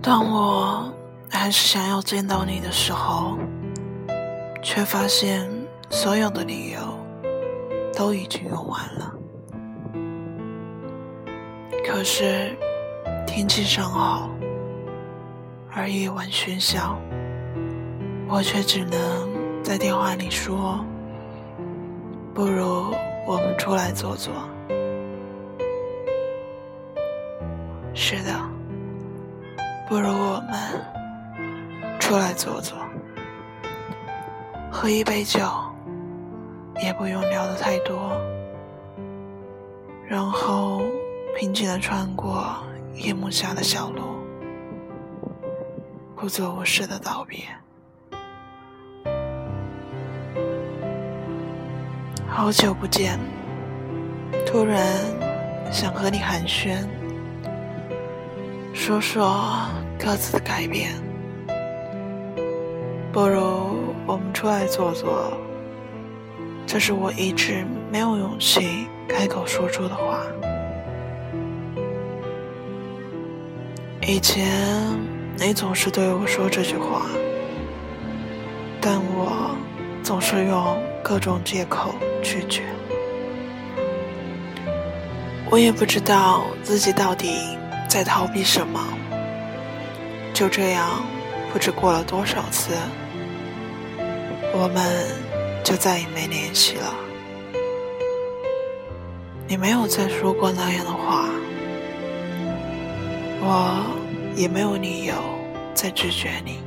[0.00, 0.90] 当我
[1.28, 3.36] 还是想要见到你的时候，
[4.62, 5.50] 却发现
[5.90, 6.78] 所有的理由
[7.94, 9.12] 都已经用完了。
[11.86, 12.56] 可是
[13.26, 14.30] 天气尚好，
[15.74, 16.96] 而夜晚喧嚣，
[18.28, 19.28] 我却只能
[19.62, 20.82] 在电话里说
[22.32, 22.94] ：“不如
[23.26, 24.32] 我们出来坐坐。”
[27.92, 28.57] 是的。
[29.88, 32.76] 不如我们出来坐坐，
[34.70, 35.40] 喝一杯酒，
[36.82, 38.20] 也不用聊得太多，
[40.06, 40.82] 然后
[41.38, 42.62] 平静地穿过
[42.94, 44.02] 夜幕下的小路，
[46.14, 47.38] 不做无事的道别。
[52.28, 53.18] 好久不见，
[54.44, 54.86] 突然
[55.72, 56.86] 想和你寒暄。
[58.78, 59.44] 说说
[59.98, 60.94] 各自的改变，
[63.12, 65.32] 不如我们出来坐坐。
[66.64, 70.22] 这是我一直没有勇气开口说出的话。
[74.06, 74.48] 以前
[75.36, 77.02] 你总是对我说这句话，
[78.80, 79.56] 但我
[80.04, 82.62] 总是用各种借口拒绝。
[85.50, 87.58] 我也不知道自己到底。
[87.88, 88.80] 在逃避什么？
[90.34, 91.02] 就这样，
[91.52, 92.72] 不知过了多少次，
[94.52, 95.06] 我们
[95.64, 96.94] 就再也没联系了。
[99.48, 101.24] 你没有再说过那样的话，
[103.40, 103.82] 我
[104.36, 105.14] 也没有理由
[105.74, 106.58] 再拒绝你。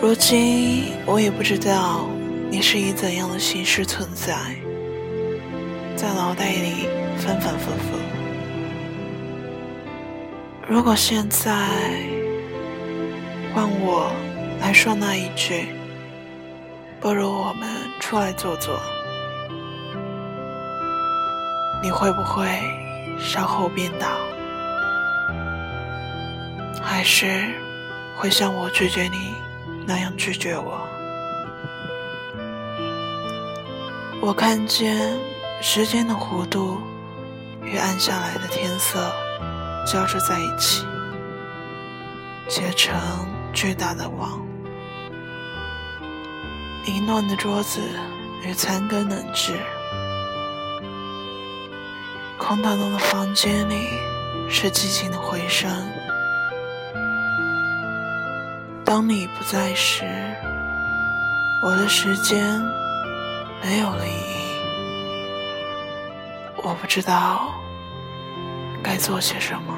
[0.00, 2.06] 如今，我也不知道
[2.48, 4.34] 你是以怎样的形式存在，
[5.96, 6.88] 在脑袋里
[7.18, 8.13] 反反复复。
[10.66, 11.50] 如果现在
[13.54, 14.10] 换我
[14.60, 15.68] 来说那一句，
[17.00, 17.68] 不如我们
[18.00, 18.80] 出来坐坐，
[21.82, 22.48] 你会不会
[23.20, 24.08] 稍后变倒？
[26.82, 27.44] 还是
[28.16, 29.34] 会像我拒绝你
[29.86, 30.80] 那样拒绝我？
[34.22, 35.14] 我看见
[35.60, 36.78] 时间的弧度
[37.62, 39.12] 与暗下来的天色。
[39.84, 40.86] 交织在一起，
[42.48, 42.94] 结成
[43.52, 44.40] 巨大的网。
[46.86, 47.80] 凌乱的桌子
[48.42, 49.58] 与残羹冷炙，
[52.38, 53.88] 空荡荡的房间里
[54.50, 55.70] 是寂静的回声。
[58.84, 60.04] 当你不在时，
[61.62, 62.60] 我的时间
[63.62, 64.34] 没有了意义。
[66.62, 67.48] 我不知道。
[68.84, 69.74] 该做些什么？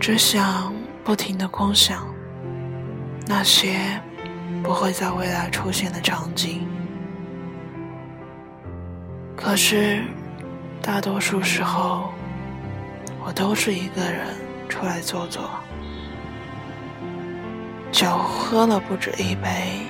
[0.00, 2.06] 只想不停的空想
[3.26, 4.00] 那些
[4.62, 6.66] 不会在未来出现的场景。
[9.36, 10.02] 可是，
[10.82, 12.12] 大多数时候，
[13.24, 14.26] 我都是一个人
[14.68, 15.48] 出来坐坐，
[17.92, 19.86] 酒喝了不止一杯，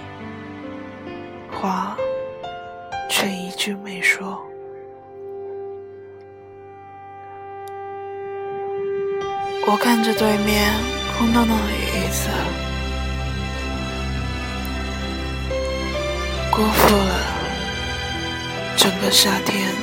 [1.50, 1.96] 话
[3.08, 4.42] 却一句没说。
[9.68, 10.72] 我看着对面
[11.18, 12.28] 空荡荡的椅子，
[16.52, 17.20] 辜负了
[18.76, 19.74] 整个夏天。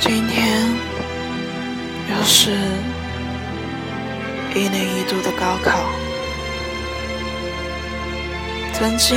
[0.00, 0.68] 今天
[2.08, 2.50] 又是
[4.56, 5.99] 一年一度的高考。
[8.80, 9.14] 曾经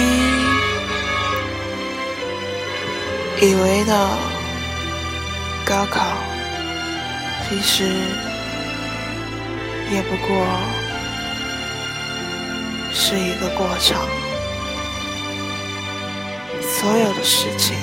[3.41, 4.09] 以为的
[5.65, 6.01] 高考，
[7.47, 7.85] 其实
[9.89, 10.45] 也不过
[12.91, 13.97] 是一个过程。
[16.61, 17.73] 所有的事情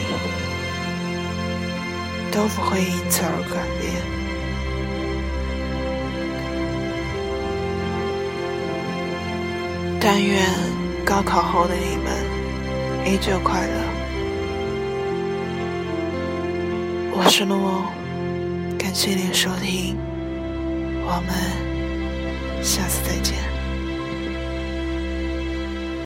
[2.31, 3.90] 都不会因此而改变。
[9.99, 10.80] 但愿。
[11.05, 12.06] 高考后的你们
[13.05, 13.73] 依旧快乐。
[17.12, 17.85] 我是诺，
[18.79, 19.97] 感谢您收听，
[21.05, 23.50] 我们下次再见。